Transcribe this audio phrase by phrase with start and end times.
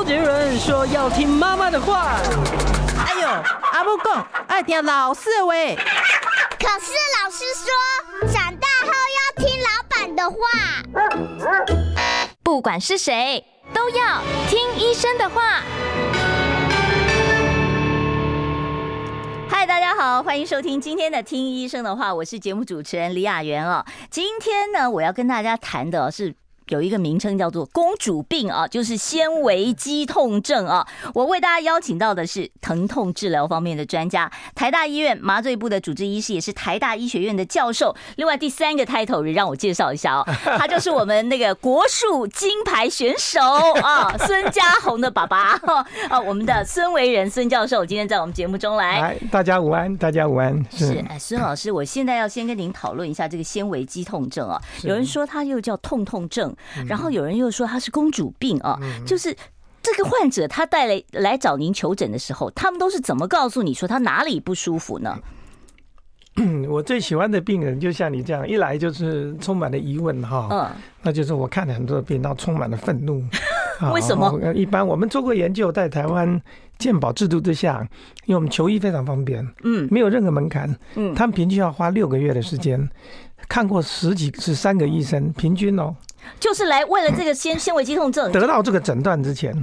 [0.00, 2.16] 周杰伦说要听妈妈的话。
[3.04, 3.28] 哎呦，
[3.70, 5.52] 阿母讲爱听老师的话。
[6.58, 10.38] 可是老师说，长大后要听老板的话。
[12.42, 13.44] 不管是谁，
[13.74, 15.60] 都要听医生的话。
[19.50, 23.84] 嗨，大家好，欢迎收听今天的《听医生的话》，我是节目主持人李雅媛哦。
[24.10, 26.34] 今天呢，我要跟大家谈的是。
[26.70, 30.86] 有一个名称叫做“公主病”啊，就是纤维肌痛症啊。
[31.14, 37.94] 我为大家邀请到的是疼痛治疗方面的专家，台大医院麻醉部的主治医师，也是台大医学院的教授。
[38.16, 40.24] 另外第三个 title 也让我介绍一下哦，
[40.58, 43.40] 他就是我们那个国术金牌选手
[43.82, 45.60] 啊，孙家宏的爸爸
[46.08, 49.00] 啊，我们的孙维仁孙教授今天在我们节目中来。
[49.00, 50.64] 来，大家午安，大家午安。
[50.70, 54.60] 是，哎，孙老师，我现在要先跟您讨论一下这个纤维肌痛症啊。
[54.82, 56.54] 有人说它又叫痛痛症。
[56.86, 59.34] 然后有人又说她是公主病啊，就是
[59.82, 65.18] 这个患者他带来来找您求诊的时候，他们都是怎么告诉你说他哪里不舒服呢？
[66.70, 70.70] 我最喜欢的病人就像你这样，一来就是充满了疑问哈，嗯，
[71.02, 73.22] 那就是我看了很多病，然后充满了愤怒。
[73.92, 74.38] 为什么？
[74.54, 76.40] 一般我们做过研究，在台湾
[76.78, 77.80] 健保制度之下，
[78.26, 82.88] 因为我们求医非常方便，嗯，没有任何门槛，嗯，他们平均要花六个月的时间，
[83.48, 85.94] 看过十几十三个医生，平均哦。
[86.38, 89.54] 就是来为了这个纤纤维肌痛症，得到这个诊断之前，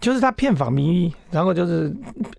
[0.00, 1.92] 就是他骗访名医，然后就是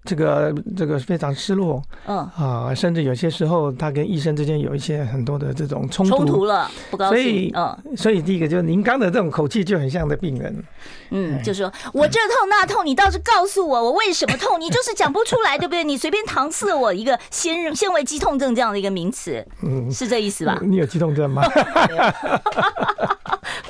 [0.05, 2.17] 这个这个非常失落，嗯。
[2.37, 7.15] 啊，甚至有些时候他跟医生之间有一些很多的这种冲突，冲突了，不高兴。
[7.15, 10.63] 所以，嗯，所以第一个就是您刚的这种口气就很像的病人，
[11.09, 15.83] 嗯，就说我这痛那痛，你倒是告诉我我为什么痛，你就是讲不出来， 对不对？
[15.83, 20.59] 你随便搪塞我一个纤纤维肌痛症这样的一个名词，嗯，是这意思吧？
[20.61, 21.43] 你 有肌痛症吗？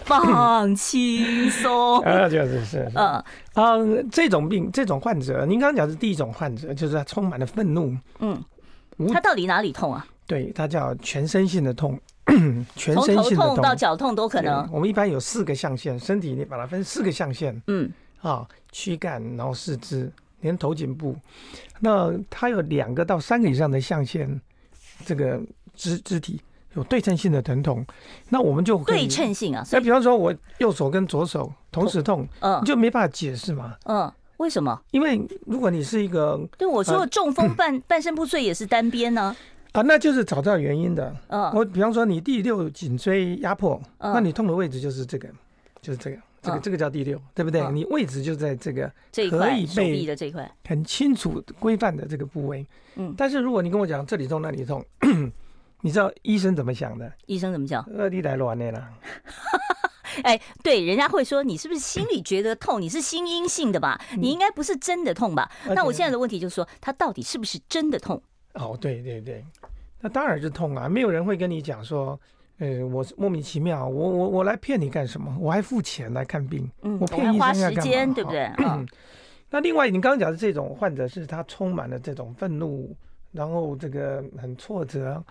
[0.05, 1.99] 放轻松。
[2.01, 3.23] 啊，就是是，嗯。
[3.55, 8.43] 嗯，这种病，这种患者，您刚刚讲的是第一种患者，就是他充满了愤怒，嗯，
[9.13, 10.03] 他到底哪里痛啊？
[10.25, 11.99] 对，他叫全身性的痛，
[12.75, 14.67] 全身性的痛，痛到脚痛都可能。
[14.71, 20.11] 我们一般有四个象限，身体你把它分四个象限，嗯，啊，躯干，然后四肢，
[20.41, 21.15] 连头颈部，
[21.79, 24.41] 那它有两个到三个以上的象限，
[25.05, 25.39] 这个
[25.75, 26.41] 肢肢体。
[26.75, 27.85] 有对称性的疼痛，
[28.29, 29.63] 那我们就对称性啊。
[29.71, 33.75] 那比方说，我右手跟左手同时痛，嗯，你就没办法解释嘛。
[33.85, 34.11] 嗯，
[34.43, 34.77] 为什么？
[34.91, 39.33] 因为如果你是一个，对我说中风 半半身不遂也是单边呢。
[39.71, 41.15] 啊，那就是找到原因的。
[41.29, 45.29] 嗯，我比方说你第六颈椎压迫，那你痛的位置就是这个，
[45.81, 47.65] 就是这个，这个这个叫第六，对不对？
[47.71, 48.91] 你位置就在这个
[49.29, 52.67] 可以被的这一块很清楚规范的这个部位。
[52.95, 54.85] 嗯，但是如果你跟我讲这里痛那里痛。
[55.85, 57.11] 你知道医生怎么想的？
[57.25, 57.83] 医生怎么讲？
[57.93, 58.89] 呃，你来乱的啦。
[60.23, 62.81] 哎，对，人家会说你是不是心里觉得痛？
[62.81, 63.99] 你是心因性的吧？
[64.17, 65.49] 你应该不是真的痛吧？
[65.73, 68.21] 那我现在的问题就是说，他到底是不是真的痛？
[68.53, 69.43] 哦，对对对，
[69.99, 70.87] 那当然是痛啊！
[70.87, 72.19] 没有人会跟你讲说，
[72.59, 75.35] 呃，我莫名其妙，我我我来骗你干什么？
[75.39, 78.51] 我还付钱来看病，嗯，我骗医生花时间，对不对？
[78.57, 78.87] 嗯。
[79.49, 82.95] 那另外，你刚刚讲的这种患者是他充满了这种愤怒，
[83.31, 85.23] 然后这个很挫折。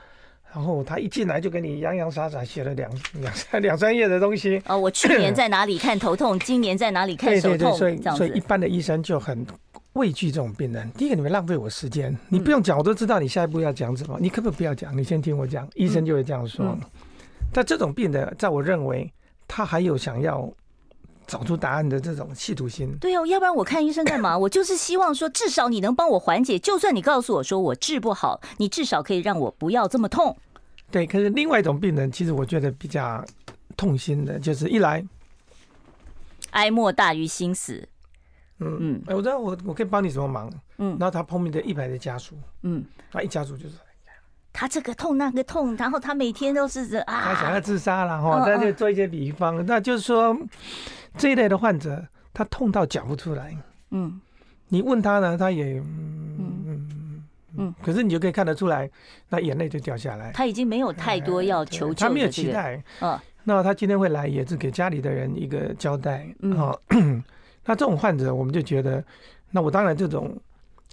[0.54, 2.90] 然后他一进来就跟你洋洋洒洒写了两
[3.20, 4.62] 两三两三页的东西。
[4.66, 9.46] 哦，我去年在哪里看头痛，今年在哪里看手痛，对对对，所以所以一般的医生就很
[9.94, 10.90] 畏惧这种病人。
[10.92, 14.18] 第一个，你们浪费我时间，你不用讲，我都知道你下一步要讲什么。
[14.20, 14.96] 你可不可以不要讲？
[14.96, 15.66] 你先听我讲。
[15.74, 16.76] 医生就会这样说。
[17.52, 19.10] 但这种病的，在我认为，
[19.48, 20.52] 他还有想要。
[21.26, 24.36] 找出答案的这种企图心，对哦，要不然我看医生干嘛？
[24.38, 26.58] 我就是希望说，至少你能帮我缓解。
[26.58, 30.36] 就算你告诉我说我治不好，你至少可以让我不要这么痛。
[30.90, 33.24] 对，可是另外一种病人，其实我觉得比较
[33.76, 35.02] 痛心的，就是一来
[36.50, 37.88] 哀莫大于心死。
[38.58, 40.52] 嗯嗯，我知道我我可以帮你什么忙？
[40.78, 43.76] 嗯，然后他碰面的一排的家属，嗯，他一家属就是。
[44.52, 50.36] 他这个痛那个痛，然后他每天都是啊，他想要自杀了哈，那就做一些比方，那就是说
[51.16, 52.04] 这一类的患者，
[52.34, 53.56] 他痛到讲不出来。
[53.90, 54.20] 嗯，
[54.68, 57.24] 你问他呢，他也嗯嗯
[57.56, 58.90] 嗯，可是你就可以看得出来，
[59.30, 60.30] 那眼泪就掉下来。
[60.32, 62.82] 他已经没有太多要求他没有期待。
[63.00, 66.26] 嗯，那他今天会来，也是给家里的人一个交代。
[66.40, 66.54] 嗯，
[67.64, 69.02] 那这种患者，我们就觉得，
[69.50, 70.38] 那我当然这种。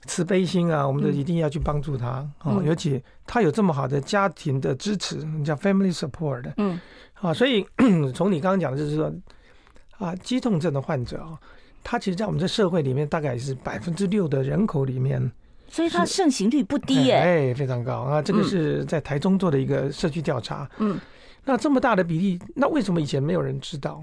[0.05, 2.61] 慈悲心啊，我们都一定要去帮助他哦。
[2.65, 6.53] 尤其他有这么好的家庭的支持，叫 family support 的。
[6.57, 6.79] 嗯，
[7.15, 7.65] 啊，所以
[8.13, 9.13] 从你刚刚讲的就是说，
[9.97, 11.37] 啊，肌痛症的患者啊，
[11.83, 15.31] 他其实，在我们这社会里面，大概是百分之六的人口里面，
[15.67, 18.21] 所以他盛行率不低耶，哎，非常高啊。
[18.21, 20.69] 这个是在台中做的一个社区调查。
[20.77, 20.97] 嗯，
[21.45, 24.01] 那这么大的比例，那为什么以前没有人知道？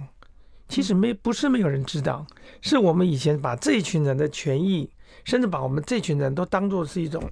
[0.69, 2.26] 其实没不是没有人知道，
[2.60, 4.90] 是我们以前把这一群人的权益，
[5.26, 7.23] 甚至把我们这群人都当做是一种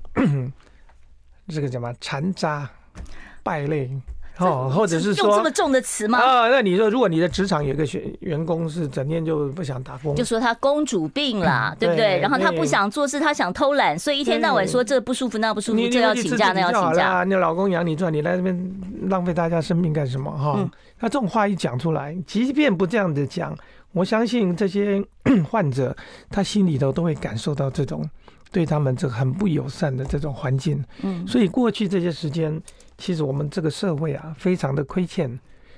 [1.48, 2.68] 这个叫什么残渣
[3.42, 3.90] 败类。
[4.38, 6.18] 哦，或者是说用这么重的词吗？
[6.18, 12.18] 啊，那你说，如果你的职场有一个员员工是整天就不想打工，就说他公主病啦， 对不对？
[12.18, 17.22] 然后他不想做事，他想偷懒，所以一天到晚说这不舒服那不舒服，这要请假那要请假。
[17.22, 18.74] 你老公养你赚，你来这边
[19.08, 20.28] 浪费大家生命干什么？
[20.36, 20.68] 哈，
[20.98, 23.56] 那这种话一讲出来，即便不这样子讲，
[23.94, 25.02] 我相信这些
[25.48, 25.96] 患者
[26.28, 28.06] 他心里头都会感受到这种
[28.52, 30.84] 对他们这很不友善的这种环境。
[31.02, 32.60] 嗯，所以过去这些时间。
[32.96, 35.28] 其实我们这个社会啊，非常的亏欠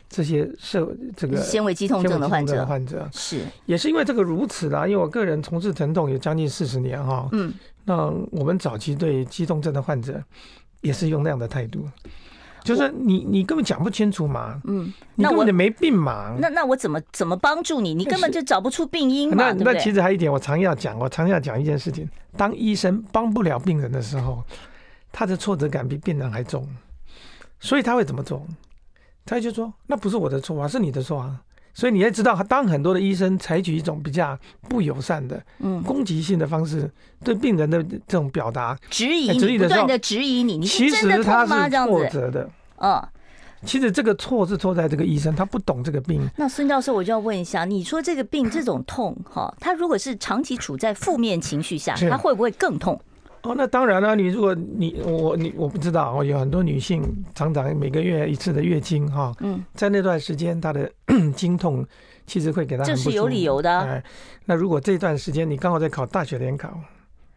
[0.06, 0.86] 这些社
[1.16, 7.54] 这个纤维肌痛症的患者，患者是也是因为这个如此啦，因为我个人从事疼痛有将近四十年哈，嗯，
[7.86, 10.22] 那我们早期对肌痛症的患者
[10.82, 11.88] 也是用那样的态度，
[12.66, 17.94] 就是你你根本讲不清楚嘛，嗯，你根本就没病嘛，那那我怎么怎么帮助你？
[17.94, 24.42] 你根本就找不出病因嘛，那那其实还有一点，我常要讲，我常要讲一件事情，当医生帮不了病人的时候，
[25.12, 26.68] 他的挫折感比病人还重。
[27.58, 28.46] 所以他会怎么做？
[29.24, 31.40] 他就说：“那不是我的错啊，是你的错啊。”
[31.76, 34.36] 所以你也知道，当很多的医生采取一种比较
[34.66, 36.90] 不友善的、嗯，攻击性的方式
[37.22, 42.48] 对病人的这种表达、质疑你、不断的质疑你，你其实他是挫折的。
[42.78, 43.06] 嗯，
[43.66, 46.26] 其实这个错是错在这个医生，他不懂这个病。
[46.36, 52.98] 那孙教授，我就要问一下，你说这个病这种痛，哈，他如果是长期处在负面情绪下，他会不会更痛？
[53.46, 54.16] 哦，那当然了。
[54.16, 57.02] 你如果你我你我不知道哦，有很多女性
[57.34, 60.90] 常常每个月一次的月经哈，嗯，在那段时间她的
[61.36, 61.86] 经痛
[62.26, 63.80] 其实会给她这是有理由的。
[63.80, 64.02] 哎，
[64.44, 66.78] 那如果这段时间你刚好在考大学联考。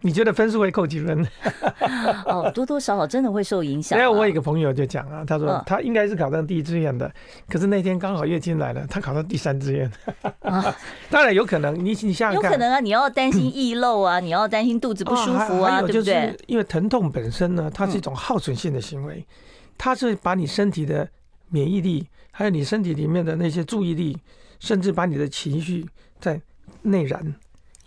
[0.02, 1.28] 你觉得分数会扣几分？
[2.26, 4.00] 哦，多多少少真的会受影响。
[4.00, 7.12] 因为我有一个朋友就讲啊，他说他应该是考上第一志愿的，
[7.50, 9.92] 可是那天刚好月经来了，他考到第三志愿。
[10.40, 10.74] 啊，
[11.10, 16.36] 当然有可能，你你想想看，有可能啊，你要担心溢漏啊， 你要担心肚子不舒服啊，对不对？
[16.48, 19.26] 因为疼痛本身呢，它是一种耗损性的行为，
[19.78, 21.08] 它是把你身体的
[21.50, 24.18] 免疫力，还有你身体里面的那些注意力，
[24.60, 25.86] 甚至把你的情绪
[26.22, 26.40] 在
[26.84, 27.36] 内燃。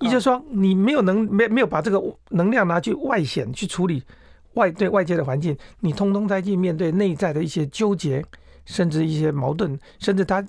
[0.02, 4.02] 也就是说，你没有能没没有把这个能量拿去外显去处理
[4.54, 8.24] 外对外界的环境，你通通在去面对内在的一些纠结，
[8.64, 10.44] 甚至一些矛盾，甚至他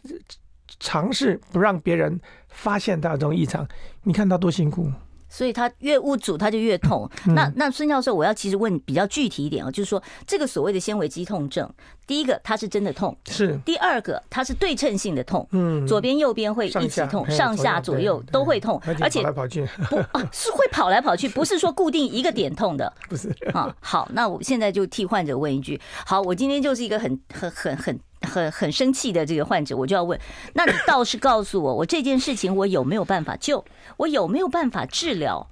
[0.79, 2.19] 尝试不让别人
[2.49, 3.67] 发现他这种异常，
[4.03, 4.91] 你看他多辛苦。
[5.29, 7.09] 所以他越无助，他就越痛。
[7.25, 11.67] 那那孙教授，我要其实问比较具体一点啊，就是说这个所谓的纤维肌痛症，
[12.05, 23.75] 第一个它是真的痛，是；第二个它是对称性的痛，嗯，左边右边会一起痛，上下左右都会痛，而且跑来跑去不啊是会跑来跑去， 不是说固定一个点痛的，不是啊。
[23.79, 27.99] 好，那我现在就替患者问一句，好，我今天就是一个很很很很。
[28.25, 30.17] 很很生气的这个患者，我就要问：
[30.55, 33.65] 那你倒是告诉我，我这件事情我有没有办法救？
[33.97, 35.45] 我有没有办法治疗？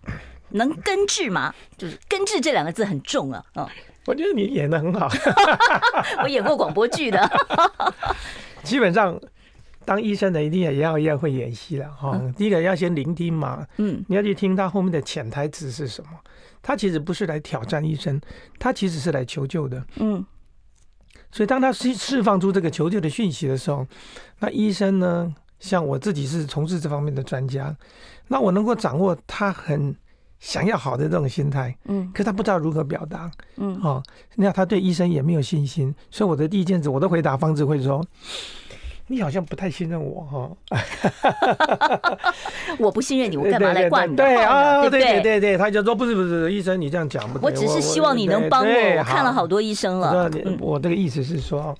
[0.51, 1.54] 能根治吗？
[1.77, 3.44] 就是“根治”这两个字很重啊。
[3.56, 3.68] 嗯，
[4.06, 5.07] 我觉得你演的很好。
[6.24, 7.30] 我演过广播剧的。
[8.63, 9.19] 基本上，
[9.86, 12.19] 当医生的一定也要要会演戏了哈。
[12.38, 16.09] 第一个要先聆听嘛，嗯，你要去听他后面的潜台词是什么。
[16.62, 18.21] 他其实不是来挑战医生，
[18.59, 19.83] 他其实是来求救的。
[19.95, 20.25] 嗯。
[21.31, 23.88] 所以，当他释释放出这个求救的讯息的时候，
[24.39, 27.75] 那医生呢，像我自己是从事这方面的专家，
[28.28, 29.95] 那我能够掌握他很
[30.42, 34.04] 想要好的这种心态，嗯，可他不知道如何表达，嗯，哦，
[34.36, 38.06] 那他对医生也没有信心，所以我的第一件事，我的回答方式会说。
[39.07, 40.50] 你好像不太信任我哈，
[42.80, 44.36] 我不信任你，我干嘛来挂你的 号呢？
[44.36, 47.45] 对啊，对对对对，他就说不是不是，医生你这样讲不对。
[47.45, 50.31] 我只是希望你能帮我，我看了好多医生了。
[50.62, 51.76] 我这个意思是说，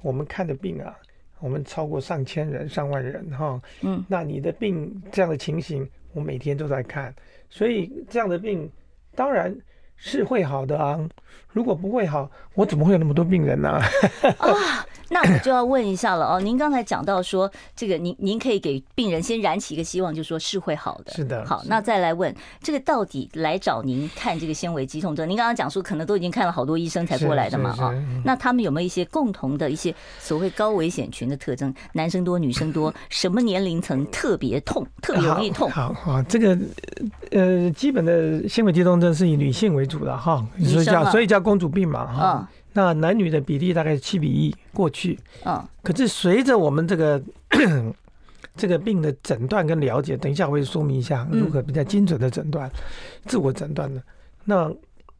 [0.00, 0.94] 我们看的病啊，
[1.40, 3.60] 我们超过上千人、上万人哈。
[3.80, 7.12] 嗯，那你的病这样的情形，我每天都在看，
[7.50, 8.70] 所以这样的病
[9.14, 9.56] 当然
[9.96, 11.08] 是会好的啊。
[11.52, 13.80] 如果不会好，我怎么会有那么多病人呢？
[14.38, 14.86] 啊。
[15.08, 21.12] 那我就要问一下了哦， 您刚才讲到说这个，您您可以给病人先燃起一个希望，就说是会好的。
[21.12, 21.46] 是的。
[21.46, 25.28] 好，那再来问这个到底来找您看这个纤维肌痛症？
[25.28, 27.70] 您刚刚讲说可能都已经看了好多医生才过来的嘛？
[27.78, 31.72] 啊，那他们有没有一些共同的一些所谓高危险群的特征？
[31.92, 35.70] 男生多，女生多，什么年龄层特别痛， 特别容易痛？
[35.70, 36.58] 好好，这个
[37.30, 42.48] 呃，基本的纤维肌痛症是以女性为主的哈，所以叫所以叫公主病嘛哈。
[42.72, 45.18] 那男女的比例大概是七比一，过去。
[45.42, 47.22] 啊，可是随着我们这个
[48.56, 52.70] 这个病的诊断跟了解，等一下我会说明一下如何比较精准的诊断、
[53.24, 54.02] 自我诊断的。
[54.44, 54.70] 那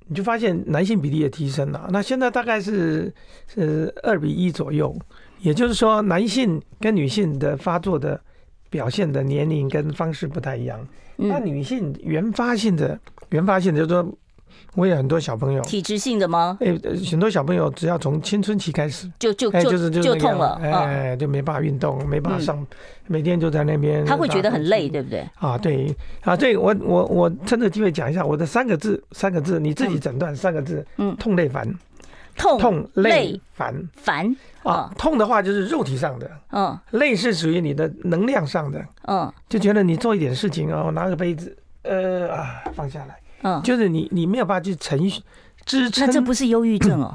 [0.06, 1.88] 你就发现男性比例也提升了。
[1.90, 3.12] 那现在大概是
[3.46, 4.96] 是二比一左右，
[5.40, 8.20] 也就是说男性跟女性的发作的。
[8.68, 10.86] 表现的年龄跟方式不太一样。
[11.16, 12.98] 那女性原发性的，
[13.30, 14.18] 原发性的就是说。
[14.76, 16.58] 我有很多小朋友，体质性的吗？
[16.60, 16.66] 哎，
[17.10, 22.66] 很多小朋友只要从青春期开始，就就就是就痛了，哎，就没办法运动，没办法上，
[23.06, 24.04] 每天就在那边。
[24.04, 25.26] 他会觉得很累，对不对？
[25.38, 25.94] 啊，对。
[26.20, 31.66] 啊，这我我我趁这个机会讲一下我的三个字，三个字你自己诊断三个字，嗯，痛累烦，
[32.36, 33.74] 痛痛累烦。
[33.96, 34.36] 烦。
[34.62, 43.16] 啊，痛的话就是肉体上的，嗯，累是属于你的能量上的，嗯，就觉得你做一点事情啊，我拿个杯子，呃啊，放下来。
[43.42, 44.98] 嗯，就是你，你没有办法去承
[45.64, 46.06] 支撑。
[46.06, 47.14] 那这不是忧郁症哦？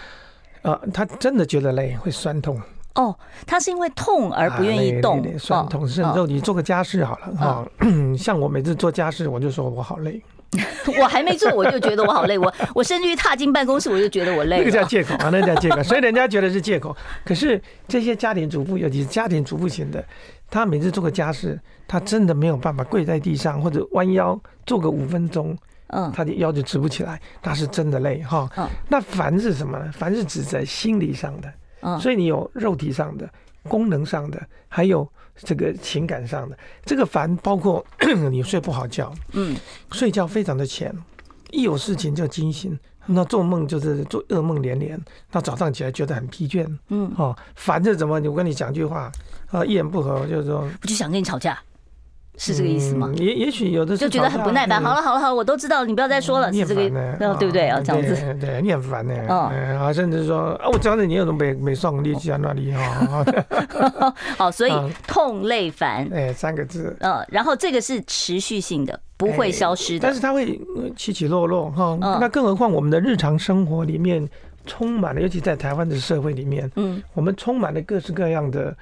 [0.62, 2.60] 啊，他真的觉得累，会酸痛。
[2.94, 3.14] 哦，
[3.46, 5.86] 他是因为痛而不愿意动，酸痛。
[5.86, 7.68] 是，肉你做个家事好了哦。
[8.16, 10.20] 像我每次做家事，我就说我好累。
[11.00, 12.38] 我还没做，我就觉得我好累。
[12.38, 14.58] 我我甚至于踏进办公室，我就觉得我累。
[14.58, 15.82] 那个叫借口啊，那个叫借口。
[15.82, 16.96] 所以人家觉得是借口。
[17.24, 20.02] 可是这些家庭主妇，尤其是家庭主妇型的，
[20.50, 25.56] 他每次做个家事，他真的没有办法跪在地上或者弯腰做个五分钟。
[25.88, 28.50] 嗯，他的腰就直不起来，那是真的累哈。
[28.56, 29.92] 嗯，那烦是什么呢？
[29.92, 31.52] 烦是指在心理上的。
[31.82, 33.28] 嗯，所以你有肉体上的、
[33.68, 36.58] 功能上的，还有这个情感上的。
[36.84, 37.86] 这个烦包括
[38.32, 39.56] 你睡不好觉，嗯，
[39.92, 40.92] 睡觉非常的浅，
[41.52, 42.76] 一有事情就惊醒，
[43.06, 45.00] 那做梦就是做噩梦连连，
[45.30, 46.66] 那早上起来觉得很疲倦。
[46.88, 48.20] 嗯，哦，烦是怎么？
[48.22, 49.12] 我跟你讲句话
[49.50, 51.58] 啊，一言不合就是说，我就想跟你吵架。
[52.38, 53.10] 是这个意思吗？
[53.16, 54.82] 也也许有的就觉得很不耐烦。
[54.82, 56.50] 好了好了好了，我都知道，你不要再说了。
[56.50, 57.80] 你很烦呢，对不对啊？
[57.82, 59.14] 这样子，对，你很烦呢。
[59.26, 62.38] 嗯，啊，甚至说啊，我讲的你有什么没没送力气啊？
[62.38, 63.24] 那里哈？
[64.36, 64.72] 好，所以
[65.06, 66.94] 痛累烦，哎，三个字。
[67.00, 70.00] 嗯，然后这个是持续性的，不会消失的。
[70.02, 70.60] 但是它会
[70.94, 71.96] 起起落落哈。
[72.20, 74.28] 那更何况我们的日常生活里面
[74.66, 78.76] 充满了，尤其在台湾的社会里面，嗯，我们充满了各式各样的。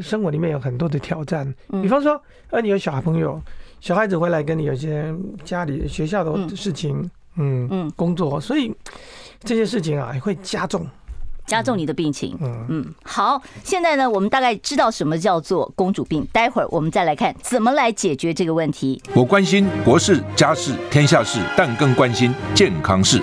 [0.00, 3.40] 生活里面有很多的挑战，比方说，呃，你有小朋友，
[3.80, 5.14] 小孩子回来跟你有些
[5.44, 6.98] 家里学校的事情，
[7.36, 8.74] 嗯嗯，工作，所以
[9.40, 10.86] 这些事情啊会加重，
[11.46, 12.36] 加重你的病情。
[12.40, 19.02] 嗯嗯，好，现在呢，我们大概知道什么叫做公主病，待会儿我们再来看怎么来解决这个问题。
[19.14, 23.22] 我关心国事、家事、天下事，但更关心健康事。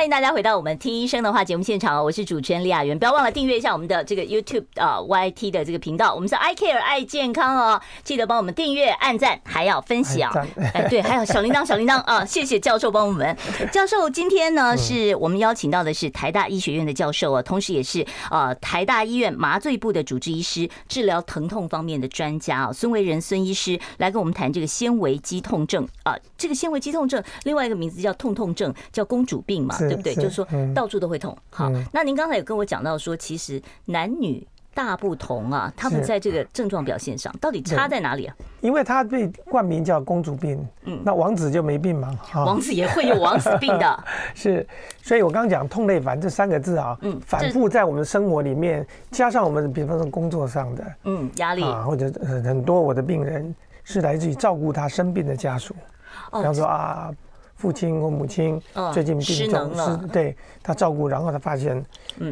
[0.00, 10.32] 欢迎大家回到我们听医生的话节目现场哦，我是主持人李雅媛，不要忘了订阅一下我们的这个 YouTube 啊 YT 的这个频道，我们是 I Care 爱健康哦，记得帮我们订阅、按赞，还要分享，
[10.72, 13.36] 哎对，还有小铃铛 小铃铛啊，谢谢教授帮我们。
[13.70, 25.86] 教授今天呢是我们邀请到的是台大医学院的教授啊，同时也是呃台大医院麻醉部的主治医师，治疗疼痛方面的专家啊，孙维仁孙医师来跟我们谈这个纤维肌痛症。
[26.04, 29.76] 啊，这个纤维肌痛症另外一个名字叫痛痛症，叫公主病嘛。
[29.90, 30.14] 对不对？
[30.14, 31.36] 就是说到处都会痛。
[31.50, 38.36] 好，那您刚才有跟我讲到说，其实男女大不同啊，他们在这个症状表现上到底差在哪里啊？
[38.60, 42.16] 因为他被冠名叫公主病，嗯，那王子就没病嘛？
[42.34, 44.04] 王子也会有王子病的。
[44.34, 44.66] 是，
[45.02, 55.74] 所以我刚刚讲痛累烦这三个字啊，嗯，反复在我们生活里面，加上我们比方说工作上的，嗯，压力啊，或者很多我的病人是来自于照顾他生病的家属，
[56.32, 57.10] 比方说啊。
[57.60, 58.58] 父亲或母亲
[58.90, 61.84] 最近病重，是对他照顾，然后他发现，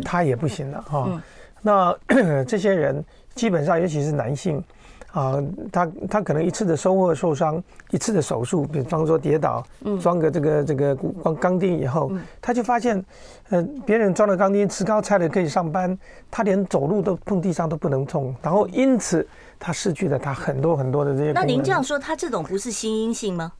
[0.02, 1.22] 他也不行了哈。
[1.60, 1.94] 那
[2.48, 3.04] 这些人
[3.34, 4.64] 基本上，尤其是男性
[5.12, 5.36] 啊，
[5.70, 9.62] 他他可能一次的收获受伤，一次的手术，比方说跌倒，
[10.00, 13.04] 装个这个这个钢钢钉以后，他就发现，
[13.50, 15.98] 呃，别人装了钢钉，吃高菜的可以上班，
[16.30, 19.26] 他连走路都碰地上都不能痛，然后因此
[19.58, 21.32] 他失去了他很多很多的这些。
[21.32, 23.52] 那您这样说，他这种不是心因性吗？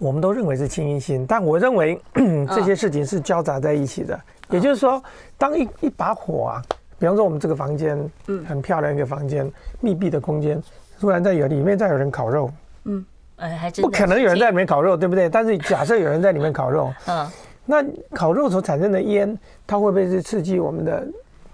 [0.00, 2.00] 我们都认为是轻因性，但我认为
[2.48, 4.18] 这些事情是交杂在一起的。
[4.48, 5.00] 也就是说，
[5.36, 6.62] 当一一把火啊，
[6.98, 9.48] 比方说我们这个房间，嗯，很漂亮一个房间，
[9.80, 10.60] 密闭的空间，
[10.98, 12.50] 突然在有里面再有人烤肉，
[12.84, 13.04] 嗯，
[13.36, 15.28] 哎，还真不可能有人在里面烤肉，对不对？
[15.28, 17.30] 但是假设有人在里面烤肉， 嗯，
[17.66, 21.06] 那烤肉所产生的烟，它会不会是刺激我们的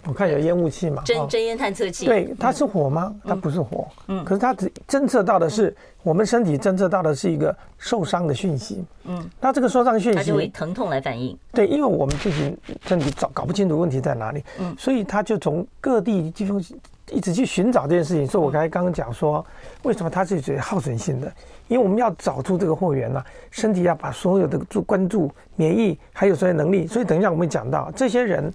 [0.07, 2.07] 我看有烟雾器嘛，侦侦烟探测器。
[2.07, 3.13] 对，它是火吗？
[3.25, 3.89] 它不是火。
[4.07, 4.25] 嗯。
[4.25, 8.85] 可是它只侦测到的是我们身体侦测到的是一个受伤的讯息。
[9.05, 9.29] 嗯。
[9.41, 11.37] 那这个受伤讯息，它就会疼痛来反应。
[11.53, 14.45] 对，因为我们自己身体找搞不清楚问题在哪里。
[14.61, 14.73] 嗯。
[14.79, 16.63] 所以他就从各地地方
[17.11, 18.25] 一直去寻找这件事情。
[18.25, 19.45] 所以我刚才刚刚讲说，
[19.83, 21.33] 为什么它是属于耗损性的？
[21.67, 23.21] 因为我们要找出这个货源呢，
[23.51, 26.87] 身体要把所有的注关注、免疫还有所有能力。
[26.87, 28.55] 所以等一下我们讲到这些人。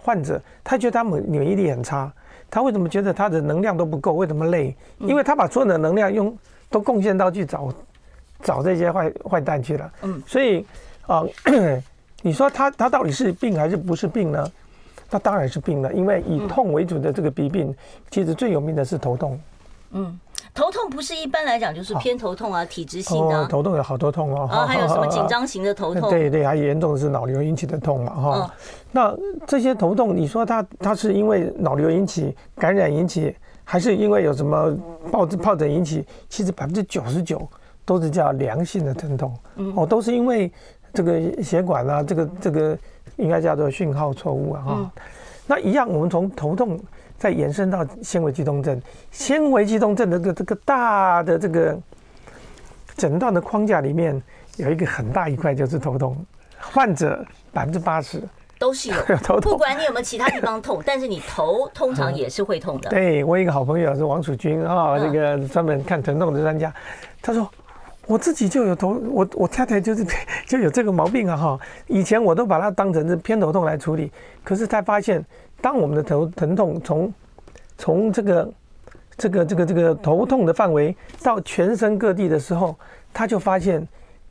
[0.00, 2.12] 患者他觉得他免免疫力很差，
[2.50, 4.12] 他为什么觉得他的能量都不够？
[4.12, 4.74] 为什么累？
[4.98, 6.36] 因为他把所有的能量用
[6.70, 7.72] 都贡献到去找
[8.42, 9.92] 找这些坏坏蛋去了。
[10.02, 10.64] 嗯，所以
[11.06, 11.22] 啊，
[12.22, 14.46] 你说他他到底是病还是不是病呢？
[15.10, 17.74] 他当然是病了，因为以痛为主的这个鼻病，
[18.10, 19.40] 其实最有名的是头痛。
[19.92, 20.18] 嗯。
[20.54, 23.46] 头痛不是一般来讲就是偏头痛啊，体质性的、啊哦。
[23.50, 24.48] 头痛有好多痛哦。
[24.48, 26.08] 啊，还有什么紧张型的头痛？
[26.08, 28.50] 对对，还严重的是脑瘤引起的痛嘛，哈、哦。
[28.92, 29.16] 那
[29.48, 33.34] 这些头痛，你说它它是因为脑瘤引起、感染引起，
[33.64, 34.70] 还是因为有什么
[35.10, 36.06] 疱疱疹引起？
[36.28, 37.46] 其实百分之九十九
[37.84, 39.36] 都是叫良性的疼痛。
[39.74, 40.52] 哦，都是因为
[40.92, 42.78] 这个血管啊，这个这个
[43.16, 44.90] 应该叫做讯号错误啊，哈、嗯。
[45.48, 46.78] 那一样，我们从头痛。
[47.24, 48.78] 再延伸到纤维肌痛症，
[49.10, 51.74] 纤维肌痛症的这个这个大的这个
[52.98, 54.22] 诊断的框架里面，
[54.58, 56.14] 有一个很大一块就是头痛，
[56.60, 58.22] 患者百分之八十
[58.58, 58.96] 都是有。
[59.24, 62.90] 头痛，不管你有没有其他地方痛， 但是你头通常也是会痛的。
[62.90, 66.70] 对，我有一个好朋友是王楚君啊，这个专门看疼痛的专家，
[67.22, 67.48] 他说
[68.06, 70.04] 我自己就有头，我我太太就是
[70.46, 74.12] 就有这个毛病啊哈，以前我都把它当成是偏头痛来处理，
[74.44, 75.24] 可是才发现。
[75.64, 77.14] 当我们的头疼痛从
[77.78, 78.52] 从这个
[79.16, 82.76] 这个这个这个头痛的范围到全身各地的时候，
[83.14, 83.88] 他就发现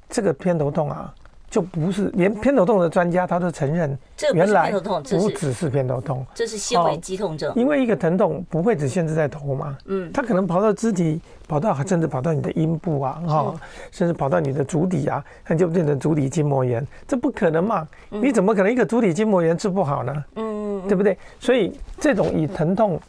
[0.07, 1.11] 这个偏头痛啊。
[1.53, 3.95] 就不是连偏头痛的专家他都承认，
[4.33, 7.53] 原来不只是偏头痛，这是纤维肌痛症。
[7.55, 13.53] 因为一个疼痛不会只限制在头嘛，嗯，它可能跑到肢体，跑到甚至跑到你的阴部啊，哈，
[13.91, 17.87] 甚至跑到你的足底啊，那就变成足底筋膜炎，这不可能嘛？
[18.09, 20.25] 你怎么可能一个足底筋膜炎治不好呢？
[20.37, 21.15] 嗯，对不对？
[21.39, 22.99] 所以这种以疼痛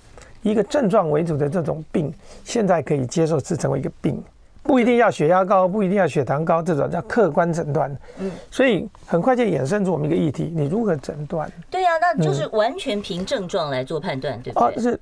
[0.42, 2.12] 一个症状为主的这种病，
[2.44, 4.22] 现在可以接受是成为一个病。
[4.64, 7.94] 不一定要血压高，不一定要血糖高，这种叫客观诊断。
[8.18, 11.48] 嗯，所以很快就衍生出我们一个议题：你如何诊断？
[11.70, 14.66] 对呀、啊，那就是完全凭症状来做判断，嗯、对不对？
[14.66, 15.00] 哦，是，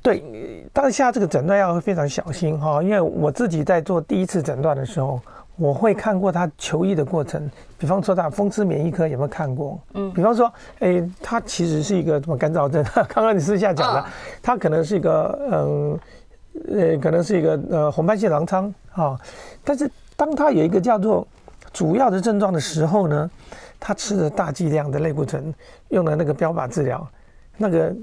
[0.00, 0.64] 对。
[0.72, 5.20] 当下这个诊断要非常小心哈，因为我自己在做第一次诊断的时候，
[5.56, 7.48] 我会看过他求医的过程。
[7.78, 9.78] 比方说，他风湿免疫科有没有看过？
[9.92, 12.82] 嗯，比方说，哎，他其实是一个什么干燥症？
[13.12, 14.04] 刚刚你私下讲的，
[14.42, 15.58] 他可能是一个嗯。
[15.92, 16.00] 呃，
[17.00, 19.18] 可能是一个呃红斑性狼疮啊，
[19.64, 21.26] 但是当他有一个叫做
[21.72, 23.30] 主要的症状的时候呢，
[23.80, 25.52] 他吃了大剂量的类固醇，
[25.88, 27.06] 用了那个标靶治疗，
[27.56, 27.94] 那个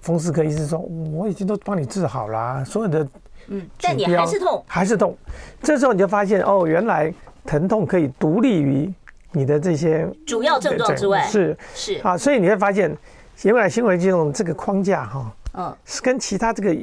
[0.00, 3.06] 风湿科医生说，我已经都帮你治好了，所有的
[3.48, 5.16] 嗯，但你还是痛，还是痛，
[5.60, 7.12] 这时候你就发现哦，原来
[7.44, 8.92] 疼痛可以独立于
[9.32, 11.56] 你的这些主要症状之外，是。
[11.74, 11.94] 是。
[12.02, 12.96] 啊，所以你会发现，
[13.42, 16.76] 原来行为这种这个框架哈，嗯，是跟其他这个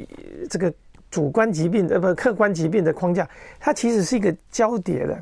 [0.50, 0.72] 这个。
[1.14, 3.28] 主观疾病呃不客观疾病的框架，
[3.60, 5.16] 它其实是一个交叠的。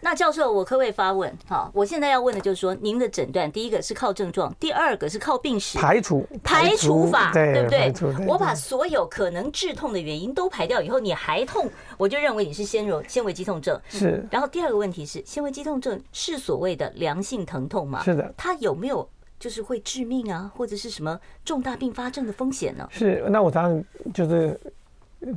[0.00, 1.30] 那教授，我可不可以发问？
[1.46, 7.92] 好，我现在要问的就是说，您的诊断，第一个是靠症状，第二个是靠病史排除排除法，对，对不对？
[7.92, 11.68] 对，我把所有可能致痛的原因都排掉以后，你还痛，
[11.98, 13.78] 我就认为你是纤维纤维肌痛症。
[13.90, 14.24] 是。
[14.30, 18.02] 然后第二个问题是，纤维肌痛症是所谓的良性疼痛吗？
[18.02, 18.32] 是的。
[18.38, 19.06] 它有没有
[19.38, 22.88] 就是会致命啊，或者是什么重大并发症的风险呢？
[22.90, 23.24] 是。
[23.28, 24.58] 那我当然就是。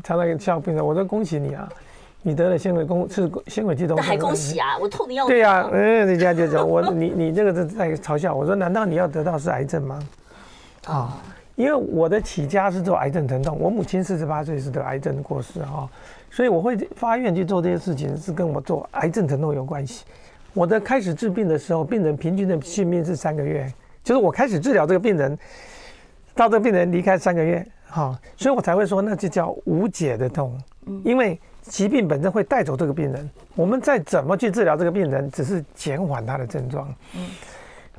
[0.04, 1.70] 常常笑病人，我说恭喜你啊，
[2.22, 3.96] 你得了纤维功是纤维肌痛。
[3.96, 10.00] 那还恭喜啊，我痛的要对呀、啊，嗯，人家就讲我你你这个是在嘲笑我说，难道你要得到是癌症吗？
[10.86, 11.12] 啊、哦，
[11.56, 15.90] 因为我的起家是做癌症疼痛，我母亲四十八岁是得癌症过世哈，
[16.30, 20.06] 所以我会发愿去做这些事情是跟我做癌症疼痛有关系。
[20.54, 23.72] 我的开始治病的时候，病人平均的性命是三个月，
[24.04, 25.38] 就是我开始治疗这个病人，
[26.36, 27.66] 到这个病人离开三个月。
[27.90, 30.56] 好，所以我才会说，那就叫无解的痛，
[31.04, 36.88] 因为疾病本身会带走这个病人，我们再怎么去治疗这个病人，只是减缓他的症状。
[37.16, 37.30] 嗯，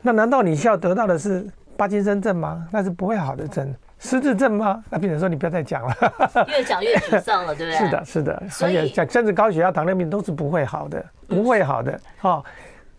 [0.00, 1.44] 那难道你需要得到的是
[1.76, 2.66] 帕金森症吗？
[2.70, 3.74] 那是不会好的症。
[3.98, 4.82] 失智症吗？
[4.88, 5.94] 那病人说你不要再讲了，
[6.48, 7.78] 越讲越沮丧了，对不对？
[7.84, 12.00] 是的，是的，所以讲甚至高血压、糖尿病都是不会好的，不会好的。
[12.18, 12.42] 哈，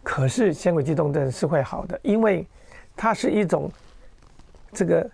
[0.03, 2.45] 可是纤维肌动症是会好的，因为
[2.95, 3.71] 它是一种
[4.73, 5.09] 这个。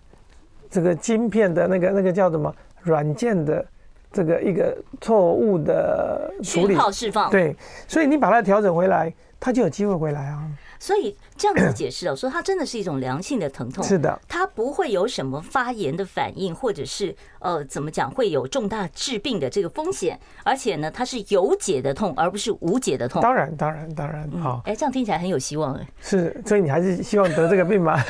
[0.70, 3.64] 这个晶片的那个那个叫什么软件的
[4.12, 7.54] 这个一个错误的处理号释放，对，
[7.86, 10.48] 所以你把它调整回来，它就有机会回来啊。
[10.80, 23.20] 所以这样子解释哦，说它真的是一种良性的疼痛，是的，它不会有什么发炎的反应，或者是呃怎么讲会有重大致病的这个风险，而且呢，它是有解的痛，而不是无解的痛。
[23.20, 25.84] 当然，当然，当然，好，哎，这样听起来很有希望哎。
[26.00, 28.00] 是，所以你还是希望得这个病吗？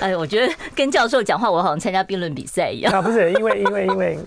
[0.00, 2.92] 哎，我觉得跟教授讲话，我好像参加辩论比赛一样。
[2.92, 4.18] 啊，不是，因为因为因为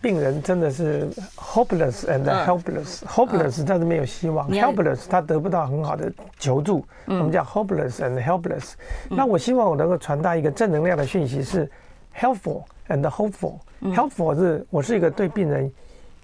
[0.00, 3.00] 病人真的是 hopeless and helpless。
[3.06, 6.84] hopeless 他是没有希望，helpless 他得不到很好的求助。
[7.06, 8.72] 我们叫 hopeless and helpless。
[9.08, 11.70] 那我希望我能够传达一个正能量的讯息是
[12.18, 13.58] helpful and hopeful。
[13.94, 15.70] helpful 是我是一个对病人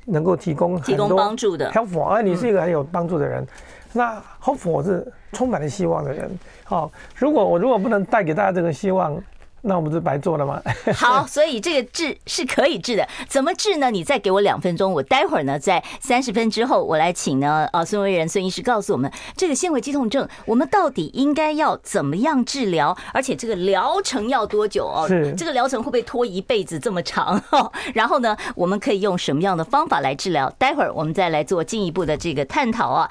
[0.04, 3.46] 能够提供提供帮助的 helpful，而你是一个很有帮助的人。
[3.92, 6.30] 那 hopeful 我是充满了希望的人。
[6.64, 9.20] 好，如果我如果不能带给大家这个希望，
[9.62, 10.62] 那我不是白做了吗？
[10.96, 13.06] 好，所以这个治是可以治的。
[13.28, 13.90] 怎么治呢？
[13.90, 22.96] 你再给我两分钟，我待会儿呢，在三十分之后，我来请呢，啊，孙维仁孙医师告诉我们，这个纤维肌痛症，我们到底应该要怎么样治疗？
[23.12, 25.04] 而且这个疗程要多久哦？
[25.06, 27.42] 是这个疗程会不会拖一辈子这么长？
[27.92, 30.48] 然后呢，我们可以用什么样的方法来治疗？
[30.56, 33.10] 待会儿我们再来做进一步的这个探讨啊。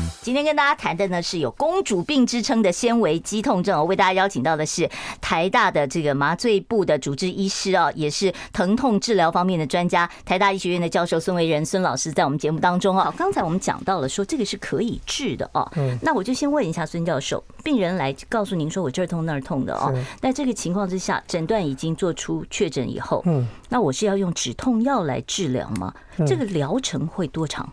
[0.23, 4.87] 今天跟大家谈的呢是有公主病之称的纤维肌痛症，我为大家邀请到的是
[5.19, 13.11] 台大的这个麻醉部的主治医师啊，也是疼痛治疗方面的专家，台大医学院的教授孙维仁孙老师在我们节目当中啊。
[13.17, 25.91] 刚才我们讲到了说这个是可以治的哦，嗯，那我就先问一下孙教授，病人来告诉您说我这儿痛那儿痛的哦，那这个情况之下，诊断已经做出确诊以后，嗯，那我是要用止痛药来治疗吗？
[26.27, 27.67] 这个疗程会多长？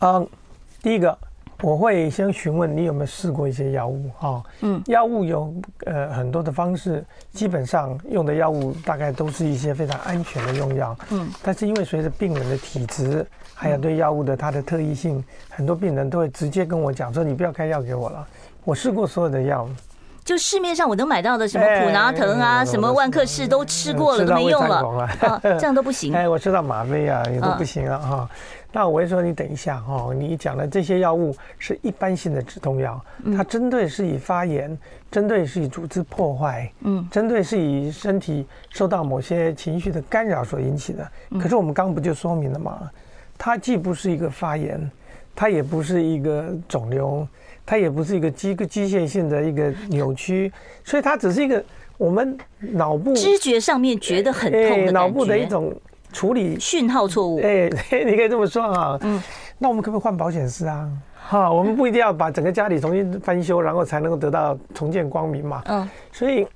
[0.00, 0.28] 嗯，
[0.82, 1.16] 第一个。
[1.62, 5.54] 我会先询问你有没有试过一些药物哈，嗯，药物有
[5.86, 18.26] 呃很多的方式，基本上用的药物大概都是一些非常安全的用药，嗯，但是因为随着病人的体质，还有对药物的它的特异性，很多病人都会直接跟我讲说，你不要开药给我了，
[18.64, 19.68] 我试过所有的药。
[20.24, 25.08] 就市面上我能买到的什么普拿疼啊，什么万克氏都吃过了，都没用了，
[25.42, 26.14] 这样都不行。
[26.14, 28.30] 哎，我知道吗啡啊，也都不行了哈。
[28.74, 32.98] 那我会说，你等一下哈，你讲的这些药物是一般性的止痛药，
[33.36, 34.78] 它针对是以发炎，
[35.10, 41.06] 针对是以组织破坏，嗯，针对是以身体受到某些情绪的干扰所引起的。
[41.38, 42.90] 可是我们刚刚不就说明了吗？
[43.36, 44.90] 它既不是一个发炎，
[45.34, 47.26] 它也不是一个肿瘤。
[47.64, 50.52] 它也不是一个机个机械性的一个扭曲，
[50.84, 51.62] 所以它只是一个
[51.96, 55.74] 我们脑部知觉上面觉得很痛的脑部的一种
[56.12, 57.40] 处理讯号错误。
[57.40, 57.68] 哎，
[58.04, 58.98] 你可以这么说啊。
[59.02, 59.22] 嗯，
[59.58, 60.88] 那我们可不可以换保险丝啊？
[61.28, 65.62] 哈，我们不一定要把整个家里重新翻修，然后才能够得到重见光明嘛。
[65.66, 66.46] 嗯，所以。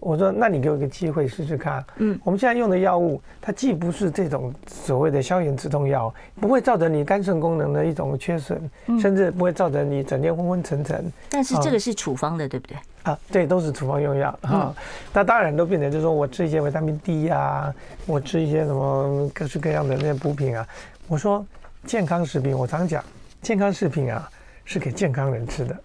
[0.00, 1.84] 我说，那你给我一个机会试试看。
[1.98, 8.58] 嗯，我们现在用的药物，它既不是这种所谓的消炎止痛药，不会造成你肝肾功能的一种缺损，
[8.98, 11.04] 甚至不会造成你整天昏昏沉沉。
[11.28, 12.76] 但是这个是处方的，对不对？
[13.02, 14.74] 啊，对，都是处方用药哈。
[15.12, 17.72] 那当然都变成就是说我吃一些维他命 D 啊，
[18.06, 20.66] 我吃一些什么各式各样的那些补品啊。
[21.08, 21.44] 我说
[21.84, 23.04] 健康食品，我常讲，
[23.42, 24.28] 健康食品啊
[24.64, 25.76] 是给健康人吃的。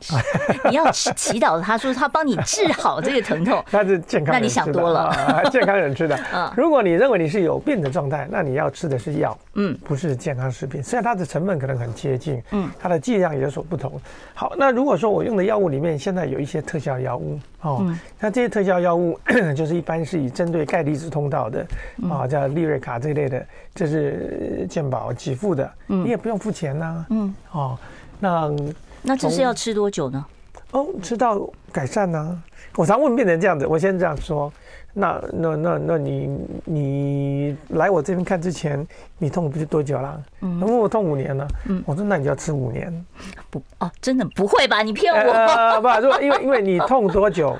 [0.68, 4.34] 你要祈祈祷他说他帮你治好这个疼痛， 那是健康。
[4.34, 5.12] 那你想多了，
[5.50, 6.18] 健康人吃的。
[6.56, 10.82] 如果你认为你是有病的状态，那你要吃的是药，嗯，不是健康食品。
[10.82, 14.00] 虽然它的成分可能很接近，嗯，它的剂量也有所不同。
[14.34, 17.86] 好，那如果说我用的药物里面现在有一些特效药物，哦，
[18.20, 19.18] 那这些特效药物
[19.56, 21.66] 就是一般是以针对钙离子通道的，
[22.10, 27.78] 啊，叫利瑞卡这一类的，这是健保给付的，你也不用付钱呐，嗯，哦，
[28.20, 28.54] 那。
[29.04, 30.24] 那这是要吃多久呢？
[30.72, 32.42] 哦，吃到改善呢、啊。
[32.74, 34.52] 我常问病人这样子，我先这样说。
[34.94, 36.30] 那那那那你
[36.64, 38.84] 你来我这边看之前，
[39.18, 40.22] 你痛不是多久了？
[40.40, 41.46] 嗯，问我痛五年了。
[41.68, 43.04] 嗯，我说那你就要吃五年。
[43.50, 44.82] 不哦，真的不会吧？
[44.82, 45.32] 你骗我？
[45.32, 47.56] 呃、 不，如果因为因为你痛多久，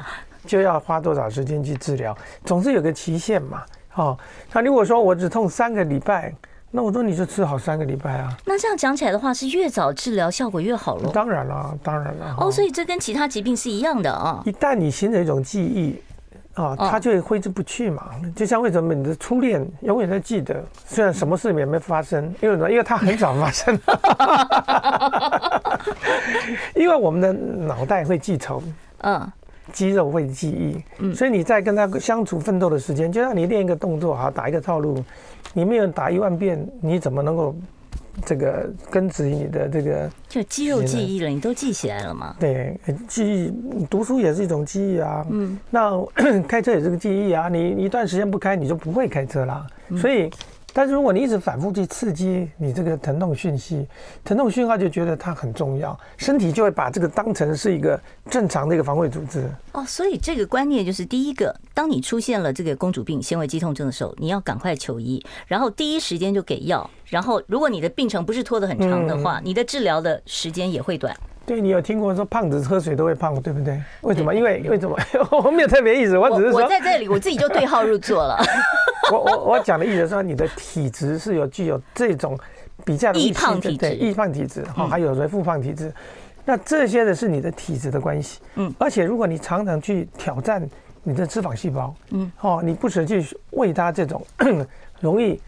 [0.46, 3.62] 就要花多少时间去治疗，总是有个期限嘛。
[3.94, 4.18] 哦，
[4.52, 6.32] 那如果说我只痛三个礼拜。
[6.76, 8.36] 那我说你就吃好三个礼拜啊？
[8.44, 11.08] 那这样讲起来的话，是越早治疗效果越好喽？
[11.14, 12.34] 当然了，当然了。
[12.36, 14.42] 哦，所以这跟其他疾病是一样的啊。
[14.44, 16.02] 一旦你形成一种记忆，
[16.54, 18.10] 啊，它就会挥之不去嘛。
[18.34, 22.68] 就像为什么你的初恋永远都记得，虽然什么事也没发生，因为什么？
[22.68, 23.78] 因为它很少发生。
[26.74, 28.60] 因为我们的脑袋会记仇，
[29.02, 29.32] 嗯，
[29.72, 35.02] 肌肉会记忆，嗯，所以你在跟他相处奋斗的时间，就像你练一个动作哈，打一个套路，
[35.52, 37.54] 你没有打一万遍，你怎么能够？
[38.24, 42.36] 这个根植于你的这个，就肌肉记忆了，你都记起来了吗？
[42.38, 43.52] 对，记忆，
[43.90, 45.26] 读书也是一种记忆啊。
[45.30, 46.00] 嗯，那
[46.46, 47.48] 开车也是个记忆啊。
[47.48, 49.66] 你一段时间不开，你就不会开车了。
[50.00, 50.30] 所以。
[50.76, 53.86] 但是如果你一直反复去刺激你这个疼痛讯息，
[54.24, 59.48] 疼痛讯号就觉得它很重要，身体就会把这个当成是一个正常的一个防卫组织。
[59.70, 71.16] 哦，所以这个观念就是第一个，当你出现了这个公主病、纤维肌痛症的时候，你要赶快求医，然后第一时间就给药，然后如果你的病程不是拖得很长的话，你的治疗的时间也会短。
[71.46, 73.80] 对，你有听过说胖子喝水都会胖，对不对？
[74.00, 74.34] 为什么？
[74.34, 74.98] 因为为什么？
[75.30, 78.42] 我没有特别意思，我只是说我在这里我自己就对号入座了。
[79.12, 82.38] 我我我讲的意思是说，你的体质是有具有这种
[82.84, 85.92] 比较易胖体质，对，易胖体质哈，还有人复胖体质，
[86.44, 88.40] 那这些的是你的体质的关系。
[88.56, 90.68] 嗯，而且如果你常常去挑战
[91.02, 94.24] 你的脂肪细胞，嗯，哦，你不时去喂它这种
[95.00, 95.40] 容易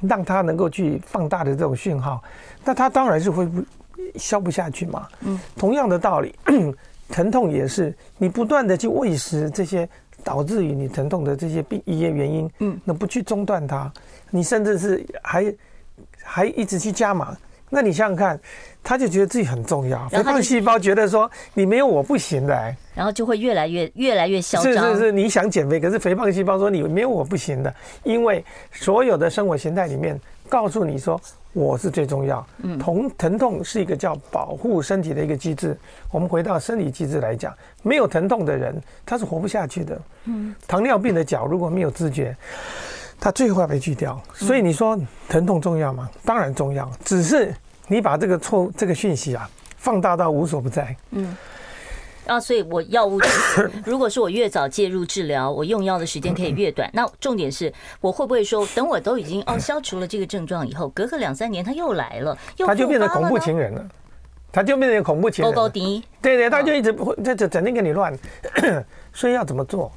[0.00, 2.22] 让它能够去放大的这种讯号，
[2.64, 3.62] 那它当然是会不。
[4.16, 5.08] 消不下去嘛？
[5.20, 6.34] 嗯，同样的道理，
[7.08, 9.88] 疼痛也是你不断的去喂食这些
[10.24, 13.92] 导致于你疼痛的这些病一些原因，嗯，那不去中断它，
[14.30, 15.54] 你甚至是还
[16.22, 17.36] 还一直去加码，
[17.68, 18.40] 那你想想看，
[18.82, 24.72] 他就觉得自己很重要，肥胖细胞觉得说你没有我不行的，然后就会越来越越来越嚣张。
[24.72, 31.20] 是是是，你想减肥，可是肥胖细胞说你没有我不行的，因为所有的生活形态里面告诉你说。
[31.54, 32.46] 我是最重要。
[32.58, 35.74] 嗯，疼疼痛是一个叫保护身体的一个机制。
[36.10, 39.98] 我们回到生理机制来讲，没有疼痛的人，他是活不下去的。
[40.24, 42.36] 嗯，糖尿病的脚如果没有知觉，
[43.18, 44.20] 他最后要被锯掉。
[44.34, 46.10] 所以你说疼痛重要吗？
[46.24, 47.54] 当然重要，只是
[47.86, 50.94] 你把这个错这个讯息啊放大到无所不在。
[51.12, 51.36] 嗯。
[52.26, 53.20] 啊，所以我药物，
[53.84, 56.88] 如果是我越早介入治疗，我用药的时间可以越短。
[56.92, 63.84] 那重点是我会不会说，等我都已经哦消除了这个症状以后，隔个两三年他又来了，又他就变成恐怖情人了，
[64.50, 65.52] 他就变成恐怖情人。
[65.52, 68.16] 高高低，对对，他就一直会在这整天跟你乱。
[69.12, 69.92] 所以要怎么做？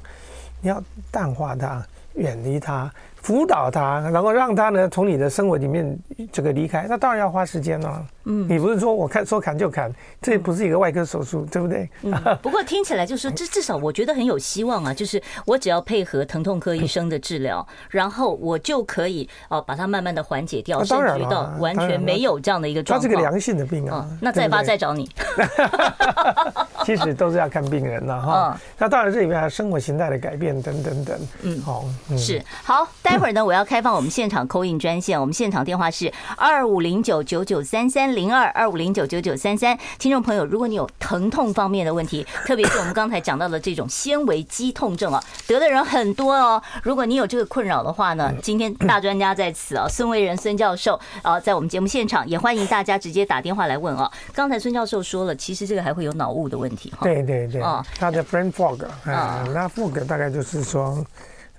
[0.60, 2.90] 你要淡化他，远离他。
[3.20, 5.98] 辅导他，然后让他呢从你的生活里面
[6.32, 8.06] 这个离开，那当然要花时间了。
[8.30, 11.88] 嗯，你不是说我看说砍就砍，这也不是一个外科手术，对不对？
[12.02, 12.12] 嗯。
[12.42, 23.02] 不过听起来就是至至少我觉得很有希望啊，就是我只要配合疼痛科医生的治疗，然后我就可以哦把它慢慢的缓解掉，甚至到完全没有这样的一个状况。
[23.02, 24.06] 它是个良性的病啊。
[24.20, 25.10] 那再发再找你。
[26.84, 28.60] 其实都是要看病人了哈。
[28.78, 31.18] 那当然这里面还有生活形态的改变等等等。
[31.42, 31.84] 嗯，好，
[32.16, 32.86] 是好。
[33.02, 39.78] 待会儿呢，我要开放我们现场 call in 专线，我们现场电话是二五零九九九三三零二二五零九九九三三。
[39.96, 46.60] 听众朋友，如果你有疼痛方面的问题， 特别是我们刚才讲到的这种纤维肌痛症啊，得的人很多哦。
[46.82, 54.10] 如果你有这个困扰的话呢，今天大专家在此啊， 孙维仁孙教授啊，在我们节目现场也欢迎大家直接打电话来问啊。
[54.34, 56.98] 刚才孙教授说了，其实这个还会有脑雾的问题哈。
[57.02, 61.06] 对对对，啊，他的 brain fog 啊，那 fog 大概就是说，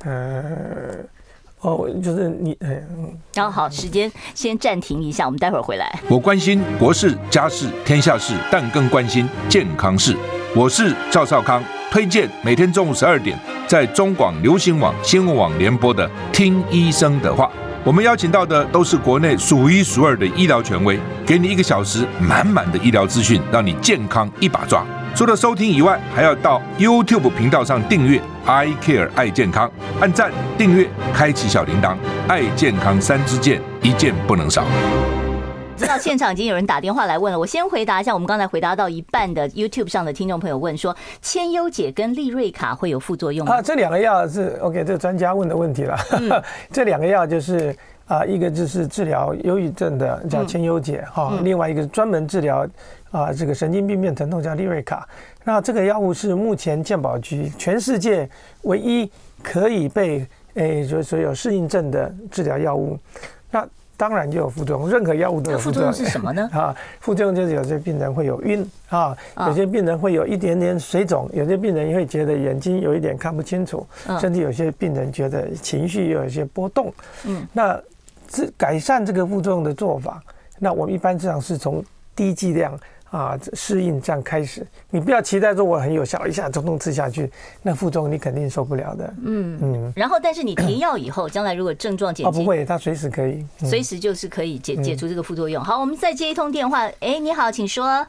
[0.04, 0.98] 呃。
[1.62, 2.82] 哦，就是你，哎，
[3.34, 6.00] 然后好，时间先暂停一下，我们待会儿回来。
[6.10, 10.16] 我关心国事、家事、天下事，但更关心健康事。
[10.56, 17.46] 我是赵少康，推荐每天中午十二点在中广流行网、新闻网联播的《听医生的话》。
[17.84, 24.86] 我们邀请到的都是国内数一数二的医疗权威，给你一个小时满满的医疗资讯，让你健康一把抓。
[25.16, 29.70] 除了收听以外，还要到 YouTube 频道上订阅 I Care 爱健康，
[30.00, 34.66] 按赞、订阅、开启小铃铛，爱健康三支箭，一件不能少。
[35.76, 43.56] 知道现场已经有人打电话来问了，我先回答一下我们刚才回答到一半的 YouTube 上的听众朋友问说，千优姐跟利瑞卡会有副作用吗？
[43.56, 45.98] 啊，这两个药是 OK，这个专家问的问题了。
[46.14, 46.30] 嗯、
[46.72, 47.76] 这两个药就是
[48.10, 52.68] 啊，一个就是治疗忧郁症的叫千优解哈，另外一个专门治疗。
[53.12, 55.10] 啊，这个神经病变疼痛叫利瑞卡，
[55.44, 58.30] 那这个药物是目前健保局全世界
[58.62, 62.96] 唯一可以被诶，就是说有适应症的治疗药物。
[63.50, 63.68] 那
[63.98, 65.92] 当然就有副作用，任何药物都有副作用。
[65.92, 66.48] 副作用是什么呢？
[66.54, 69.18] 啊，副作用就是有些病人会有晕啊，
[69.48, 73.84] 有些病人会有一点点水肿，有些病人也会觉得眼睛有一点看不清楚，
[74.20, 76.94] 甚至有些病人觉得情绪有一些波动。
[77.26, 77.82] 嗯，那
[78.32, 80.24] 这改善这个副作用的做法，
[80.58, 81.84] 那我们一般这样是从
[82.16, 82.80] 低剂量。
[83.12, 84.64] 啊适应这样开始。
[84.92, 87.28] 你不要期待说我很有效，一下通通吃下去，
[87.64, 89.12] 那副作用你肯定受不了的。
[89.26, 89.94] 嗯嗯。
[89.96, 95.64] 然后，但是你停药以后，将来如果症状减轻，哦不会，它随时可以，随时就是可以解解除这个副作用。
[95.64, 96.82] 好，我们再接一通电话。
[97.00, 98.06] 哎，你好，请说。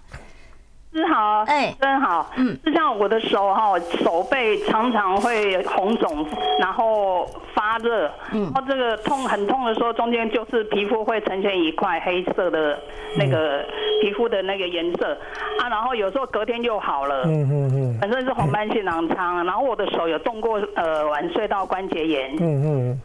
[0.92, 6.26] 师好，哎，真好，嗯，就像我的手哈，手背常常会红肿，
[6.58, 7.24] 然后
[7.54, 12.78] 发热，嗯，然后这个痛很痛的时候，中间就是皮肤会呈现一块黑色的
[13.16, 13.64] 那个
[14.02, 15.16] 皮肤的那个颜色，
[15.60, 23.00] 啊，然后有时候隔天就好了，嗯嗯嗯，反正是红斑性囊疮，然后我的手有动过呃腕隧道关节炎，嗯嗯。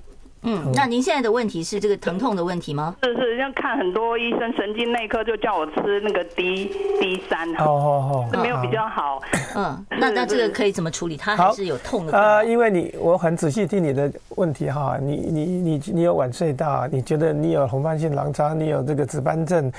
[0.45, 2.95] 嗯，那您现在的问题是这个疼痛的问题吗？
[3.01, 6.65] 是是，像看很多医生，神经内科就叫我吃那个 D
[6.99, 9.19] D 三，哦哦哦，没有比较好。
[9.55, 11.17] 嗯，那那这个可以怎么处理？
[11.17, 12.15] 它还是有痛的。
[12.15, 19.71] 啊，因为你我很仔细听你的问题哈，你你你你有晚睡到，你觉得你有红斑性狼疮，你有这个紫斑症，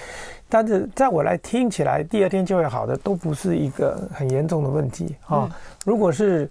[0.48, 5.48] 但是在我来听起来，第二天就会好的，都不是一个很严重的问题哈。
[5.85, 6.50] 如果是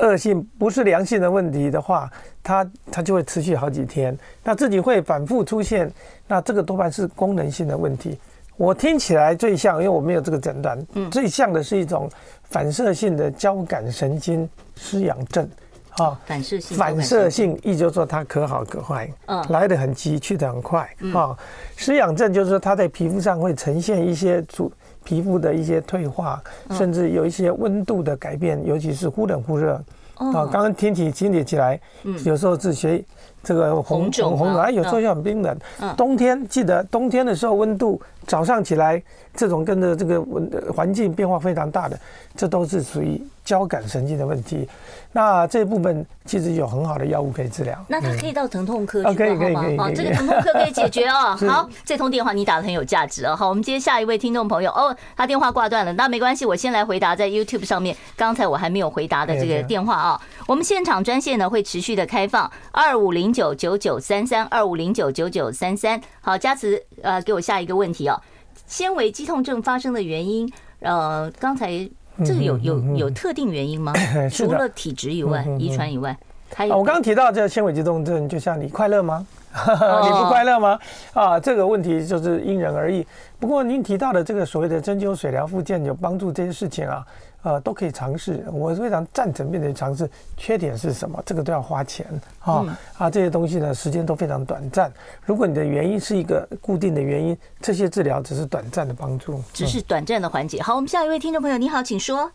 [0.00, 2.10] 恶性不是良性的问题的话，
[2.42, 5.90] 它它就会持续好几天，那自己会反复出现，
[6.26, 8.18] 那这个多半是功能性的问题。
[8.56, 12.10] 我听起来最像，因为我没有这个诊断，嗯，最像的是一种
[12.44, 15.48] 反射性的交感神经失养症，
[15.92, 21.34] 啊，反射性反射性，意就是说它可好可坏，嗯，来得很急，去得很快，啊，
[21.74, 24.70] 失养症就是说它在皮肤上会呈现一些主
[25.10, 29.74] 皮肤的一些退化，甚至有一些温度的改变，尤其是忽冷忽热。
[30.14, 31.80] 啊，刚刚天气清理起来，
[32.24, 33.02] 有时候是学
[33.42, 35.58] 这个红红红的，哎，有时候又很冰冷。
[35.96, 39.02] 冬天记得冬天的时候温度早上起来，
[39.34, 41.98] 这种跟着这个温环境变化非常大的，
[42.36, 43.20] 这都是属于
[43.50, 44.68] 交感神经的问题。
[45.10, 47.76] 那这部分其实有很好的药物可以治疗。
[47.88, 49.26] 那他可以到疼痛科去挂
[49.60, 49.86] 号吗？
[49.86, 51.34] 哦，这个疼痛科可以解决哦。
[51.50, 53.34] 好，这通电话你打的很有价值哦。
[53.34, 54.70] 好，我们接下一位听众朋友。
[54.70, 60.20] 哦，他电话挂断了，那没关系，我先来回答在 YouTube 上面刚才我还没有回答的这个电话啊。
[60.46, 66.00] 我们现场专线呢会持续的开放，二五零九九九三三二五零九九九三三。
[66.20, 68.22] 好，佳慈，呃，给我下一个问题哦。
[68.68, 71.90] 纤维肌痛症发生的原因，呃，刚才。
[72.24, 73.92] 这个有有有特定原因吗？
[74.30, 76.16] 除了体质以外，遗传以外，
[76.54, 76.76] 还有。
[76.76, 79.26] 我刚刚提到这个纤维肌动症，就像你快乐吗？
[79.52, 80.78] 你不快乐吗？
[81.12, 83.04] 啊，这个问题就是因人而异。
[83.38, 87.04] 不过您提到的这个所谓的针灸、水疗、复健有帮助这些事情啊。
[87.42, 90.08] 呃，都可以尝试，我非常赞成并且尝试。
[90.36, 91.22] 缺点是什么？
[91.24, 92.06] 这个都要花钱
[92.40, 92.78] 啊！
[92.98, 94.92] 啊，这些东西呢，时间都非常短暂。
[95.24, 100.60] 如果你的原因是一个固定的原因，这些治疗只是短暂的帮助，只是短暂的缓解。
[100.60, 102.30] 好，我们下一位听众朋友，你好，请说。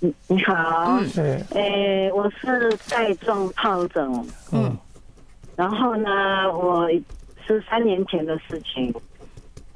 [0.00, 4.74] 你你好，是，诶，我是带状疱疹，嗯，
[5.54, 6.10] 然后呢，
[6.50, 6.88] 我
[7.46, 8.94] 是三年前的事情。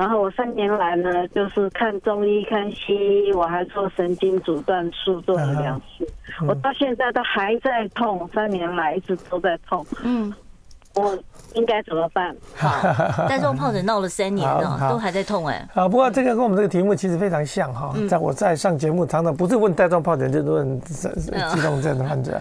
[0.01, 2.95] 然后我三年来呢，就是看中医、看西
[3.29, 6.09] 医，我还做神经阻断术，做了两次。
[6.49, 9.85] 我到现在都还在痛，三年来一直都在痛。
[10.03, 10.33] 嗯，
[10.95, 11.15] 我
[11.53, 12.35] 应该怎么办？
[12.57, 15.69] 好，带状疱疹闹了三年了，都还在痛哎。
[15.75, 17.95] 啊，不过这个跟我们这个题目其实非常像哈。
[18.09, 22.41] 在我在上节目，常常不是问带状疱疹，就是问肌痛症的患者。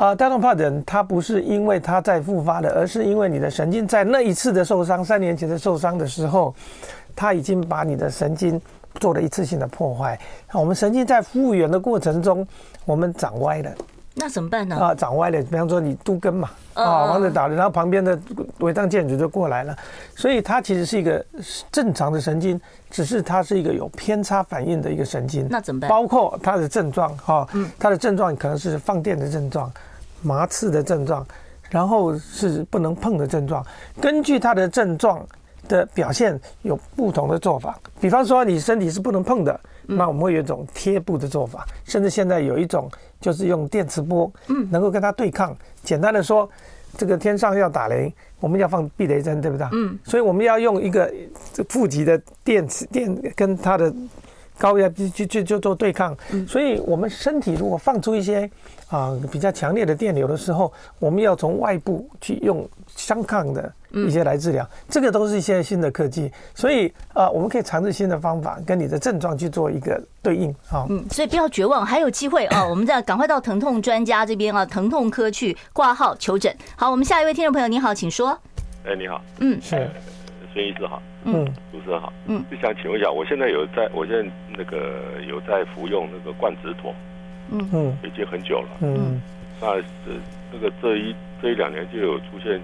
[0.00, 6.54] 啊，带状疱疹它不是因为它在复发的，而是因为你的神经在那一次的受伤，三年前的受伤的时候，
[7.14, 8.58] 它已经把你的神经
[8.94, 10.18] 做了一次性的破坏。
[10.50, 12.46] 那我们神经在复原的过程中，
[12.86, 13.70] 我们长歪了，
[14.14, 14.74] 那怎么办呢？
[14.74, 18.18] 啊，长歪了，比方说你都根嘛，啊，往这打了，然后旁边的
[18.60, 19.76] 违章建筑就过来了，
[20.16, 21.22] 所以它其实是一个
[21.70, 22.58] 正常的神经，
[22.90, 25.46] 只是它是一个有偏差反应的一个神经。
[25.50, 25.90] 那怎么办？
[25.90, 27.46] 包括它的症状，哈，
[27.78, 29.70] 它的症状可能是放电的症状。
[30.22, 31.26] 麻刺的症状，
[31.70, 33.64] 然后是不能碰的症状。
[34.00, 35.24] 根据它的症状
[35.68, 37.78] 的表现，有不同的做法。
[38.00, 41.64] 比方说，你身体是不能碰的，那我们会有一种贴布的做法。
[41.84, 45.56] 甚至现在有一种就是用电磁波，嗯，能够跟它对抗。
[45.82, 46.48] 简单的说，
[46.96, 49.66] 这个天上要打雷，我们要放避雷针，对不对？
[49.72, 51.12] 嗯，所以我们要用一个
[51.68, 53.94] 负极的电磁电跟它的
[54.60, 56.14] 高压就就就就做对抗。
[56.46, 58.48] 所以我们身体如果放出一些。
[58.90, 70.86] 啊，比较强烈的电流的时候，我们要从外部去用相抗的一些来治疗，这个都是一些新的科技，所以啊，我们可以尝试新的方法，跟你的症状去做一个对应啊。
[70.90, 72.66] 嗯，所以不要绝望，还有机会啊！
[72.66, 76.52] 我们再赶快到疼痛专家这边啊，疼痛科去挂号求诊。
[76.74, 78.36] 好，我们下一位听众朋友，你好，请说。
[78.84, 79.88] 哎，你好，嗯，是
[80.52, 86.94] 孙医师好，嗯，主持人好，嗯，就想请问一下，我现在有在，我现在那个有在服用那个冠子妥。
[87.50, 87.68] 嗯。
[87.72, 88.68] 嗯，已经很久了。
[88.80, 89.20] 嗯，
[89.60, 90.16] 那这
[90.52, 92.60] 这个这一这一两年就有出现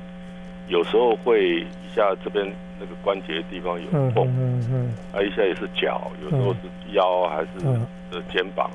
[0.69, 2.47] 有时候会一下这边
[2.81, 6.61] 那个关节地方有痛，嗯嗯，啊一下也是脚，有时候是
[6.93, 7.67] 腰还是
[8.13, 8.71] 呃肩膀，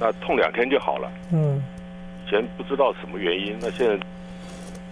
[0.00, 1.10] 那痛两天就好了。
[1.32, 1.62] 嗯，
[2.26, 3.98] 以前不知道什么原因，那现在。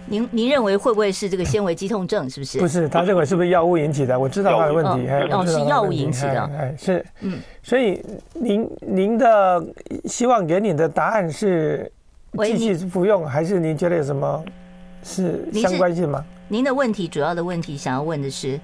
[0.09, 2.29] 您您认为会不会是这个纤维肌痛症？
[2.29, 2.59] 是不是？
[2.59, 4.19] 不是，他认为是不是药物引起的？
[4.19, 8.01] 我知道他的问题，哦，是药物引起的，哎，是，嗯，所以
[8.33, 9.63] 您您的
[10.05, 11.91] 希望给你的答案是
[12.43, 14.43] 继续服用，还是您觉得有什么
[15.03, 16.23] 是相关性吗？
[16.47, 18.59] 您的问题主要的问题想要问的是，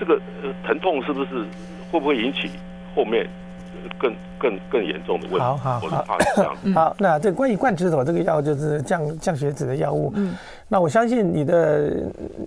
[0.00, 0.18] 这个
[0.66, 1.44] 疼痛是不是
[1.90, 2.50] 会不会引起
[2.94, 3.28] 后面？
[3.98, 5.38] 更更更严重的问题。
[5.38, 6.18] 好好好，
[6.74, 10.12] 好，那这关于贯指妥这个药就是降降血脂的药物。
[10.16, 10.34] 嗯，
[10.66, 11.92] 那我相信你的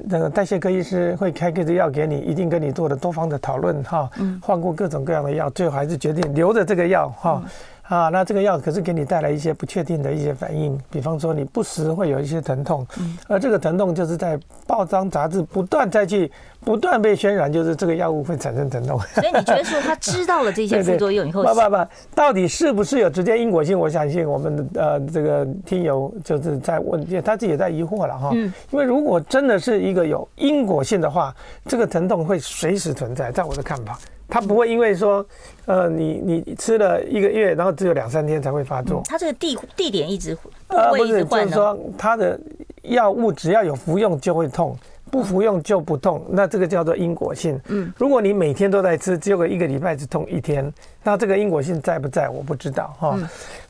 [0.09, 4.09] 那个代谢科医师会开个这药给你，一定跟你做了多方的讨论哈。
[4.19, 7.41] 嗯，换过各种各样的药，最后还是决定留着这个药哈。
[7.87, 12.85] 啊，那这个药可是给你带来一些不确定的一些反应，比方说你不时会有一些疼痛，
[13.27, 16.31] 而这个疼痛就是在报章杂志不断再去
[16.63, 18.99] 不断被渲染，就是这个药物会产生疼痛。
[19.13, 23.79] 所以你觉得说他知道了这些副作用 以后，不不不，到底是不是有直接因果性？
[23.79, 28.31] 我相信我们的呃这个听友就是在问，他自己也在疑惑了哈。
[28.33, 28.51] 嗯。
[28.71, 31.31] 因为如果真的是一个有因果性的话，
[31.67, 33.99] 这个疼痛会随时存在，在我的看法。
[34.27, 35.25] 他不会因为说，
[35.65, 39.01] 呃，你你吃了一个月，然后只有两三天才会发作。
[39.05, 42.39] 他这个地地点一直呃不是，就是说它的
[42.81, 44.75] 药物只要有服用就会痛，
[45.11, 46.25] 不服用就不痛。
[46.29, 47.59] 那这个叫做因果性。
[47.67, 50.71] 嗯，如果你每天都在吃，只有个一个礼拜只痛一天，
[51.03, 52.27] 那这个因果性在不在？
[52.27, 53.17] 我不知道哈。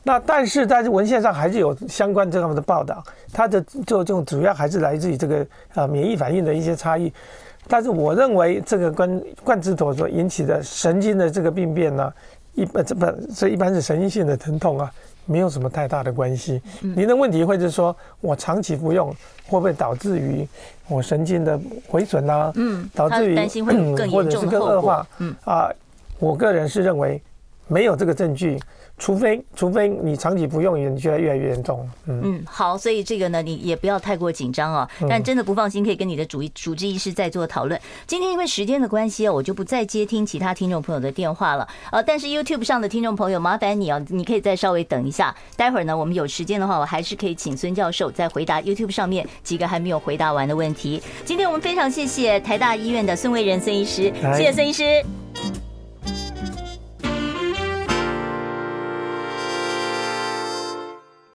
[0.02, 7.12] 那但是在文献上还是有相关这样的报道，它的就这种主要还是来自于这个呃免疫反应的一些差异。
[7.68, 12.12] 但是我认为这个跟贯指妥所引起的神经的这个病变呢，
[12.54, 14.90] 一般这不这一般是神经性的疼痛啊，
[15.24, 16.62] 没有什么太大的关系。
[16.80, 19.08] 您的问题会是说我长期服用
[19.46, 20.46] 会不会导致于
[20.88, 21.58] 我神经的
[21.88, 22.52] 毁损啊？
[22.54, 23.36] 嗯，导致于
[24.10, 25.06] 或者是更恶化？
[25.18, 25.70] 嗯啊，
[26.18, 27.20] 我个人是认为
[27.66, 28.60] 没有这个证据。
[28.98, 31.88] 除非除非你长期不用，你觉得越来越严重。
[32.06, 34.88] 嗯嗯，好，所以这个呢，你也不要太过紧张哦。
[35.08, 37.78] 但真的不放心，可以跟你的主主治医师再做讨论。
[38.06, 41.68] 今天因为时间的关系啊，我就不再接听其他听众朋友的电话了。
[41.92, 45.34] 呃，但是 YouTube 上的听众朋友，麻烦你啊，你可以再稍微等一下。
[45.56, 51.02] 待会儿呢，我们有时间的话，我还是可以请孙教授再回答 YouTube 上面几个还没有回答完的问题。
[51.24, 55.04] 今天我们非常谢谢台大医院的孙维仁孙医师，谢谢孙医师。